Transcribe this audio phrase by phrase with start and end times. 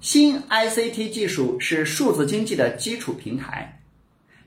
[0.00, 3.82] 新 ICT 技术是数字经济的基础平台，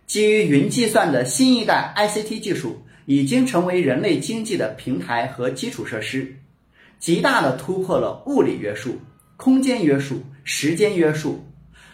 [0.08, 6.36] 基于云计算的新一代 ICT 技术已经成为人类经济的平台和基础设施，
[6.98, 9.00] 极大的突破了物理约束、
[9.38, 11.46] 空间约束、时间约束。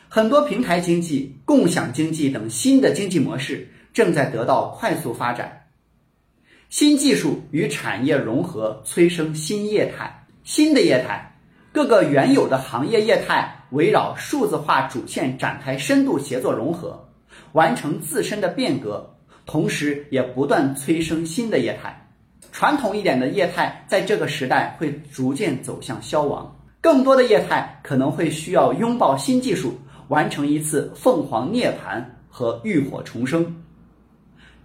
[0.07, 5.67] 很多平台经济、共享经济等新的经济模式正在得到快速发展。
[6.69, 10.25] 新技术与产业融合，催生新业态。
[10.45, 11.25] 新的业态。
[11.79, 17.07] 各个原有的行业业态围绕数字化主线展开深度协作融合，
[17.53, 19.09] 完成自身的变革，
[19.45, 22.05] 同时也不断催生新的业态。
[22.51, 33.55] 传统一点的业态在这个时代会逐渐走向消亡，更多的业态可能会需要拥抱新技术，完成一次凤凰涅槃和浴火重生。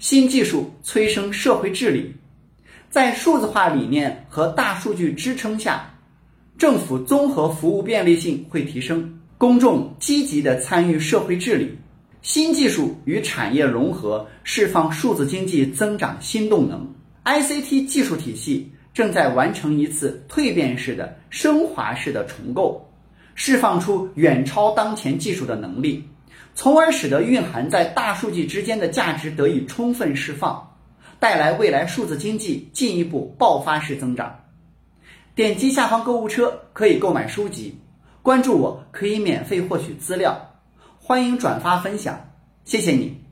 [0.00, 2.12] 新技术催生社会治理，
[2.90, 5.88] 在数字化理念和大数据支撑下。
[6.56, 11.76] 政府综合服务便利性会提升，公众积极的参与社会治理，
[12.22, 16.88] 新技术与产业融合，释放数字经济增长新动能。
[17.24, 22.88] ICT 技术体系正在完成一次蜕变式的、升华式的重构，
[23.34, 26.04] 释放出远超当前技术的能力，
[26.54, 30.64] 从而使得蕴含在大数据之间的价值得以充分释放，
[31.18, 34.38] 带来未来数字经济进一步爆发式增长。
[35.34, 37.76] 点击下方购物车可以购买书籍，
[38.22, 40.60] 关注我可以免费获取资料，
[41.00, 42.30] 欢迎转发分享，
[42.64, 43.23] 谢谢你。